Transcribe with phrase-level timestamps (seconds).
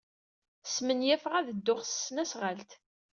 [0.73, 2.71] Smenyafeɣ ad dduɣ s tesnasɣalt.